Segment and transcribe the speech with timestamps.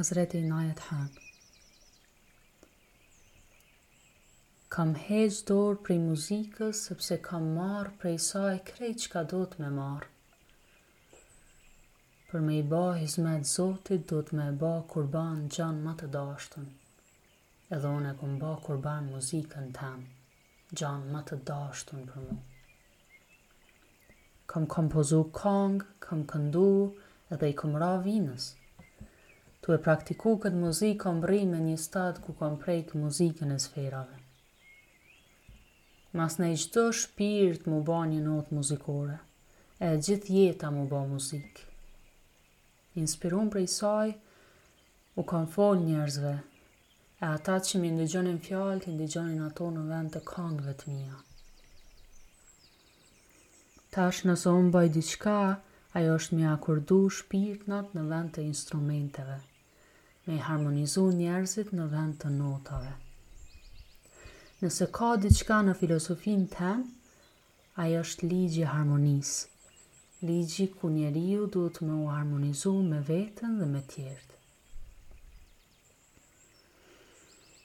[0.00, 1.06] Hazreti Inayet Han.
[4.74, 9.62] Kam hejtë dorë prej muzikës, sepse kam marë prej saj krejtë që ka do të
[9.62, 10.08] me marë.
[12.32, 16.10] Për me i ba hizmet zotit, do të me ba kurban në gjanë më të
[16.18, 16.66] dashtën.
[17.78, 20.02] Edhe one kom ba kurban muzikën tem,
[20.80, 22.40] gjanë më të dashtën për mu.
[24.52, 26.68] Kam kompozu kongë, kam këndu,
[27.38, 27.94] edhe i kom ra
[29.64, 33.60] tu e praktiku këtë muzikë kom bri me një stad ku kom prejk muzikën e
[33.64, 34.18] sferave.
[36.20, 39.14] Mas në i qdo shpirt mu bo një notë muzikore,
[39.86, 41.62] e gjithë jeta mu bo muzikë.
[43.00, 44.12] Inspirun për i saj,
[45.16, 46.34] u kom fol njerëzve,
[47.22, 51.16] e ata që mi ndëgjonin fjallë, të ndëgjonin ato në vend të kongëve të mija.
[53.96, 55.38] Tash nëse unë bëj diqka,
[55.96, 59.40] ajo është mi akurdu shpirt në vend të instrumenteve
[60.26, 62.92] me i harmonizu njerëzit në vend të notave.
[64.64, 66.84] Nëse ka diçka në filosofin ten,
[67.82, 69.48] ajo është ligji harmonisë,
[70.28, 74.30] ligji ku njeriu duhet me u harmonizu me vetën dhe me tjertë.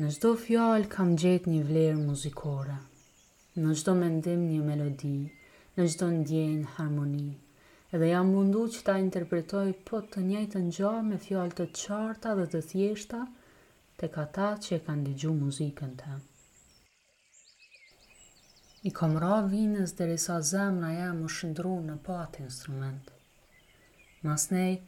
[0.00, 2.78] Në gjdo fjallë kam gjetë një vlerë muzikore,
[3.62, 5.16] në gjdo mendim një melodi,
[5.76, 7.28] në gjdo ndjenë harmoni,
[7.94, 12.44] edhe jam mundu që ta interpretoj po të njëjtë nxha me fjallë të qarta dhe
[12.52, 13.22] të thjeshta
[14.02, 16.12] të kata që e kanë digju muzikën të.
[18.88, 23.10] I kom ra vines dhe risa zemna jam më shëndru në pat instrument.
[24.22, 24.78] Masnej,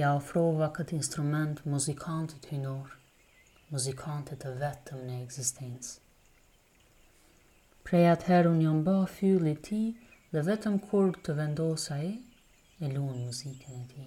[0.00, 2.88] ja ofrova këtë instrument muzikantit hynor,
[3.70, 5.92] muzikantit të vetëm në eksistencë.
[7.86, 9.82] Prej atëherë unë jam ba fylli ti
[10.32, 12.12] dhe vetëm kur të vendosa e,
[12.84, 14.04] e luën muzikën e ti.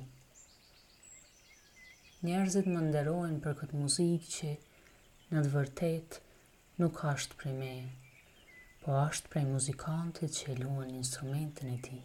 [2.26, 4.54] Njerëzit më nderojnë për këtë muzikë që
[5.34, 6.18] në të vërtet
[6.82, 7.74] nuk ashtë prej me,
[8.82, 12.02] po ashtë prej muzikantit që e luën instrumentën e ti.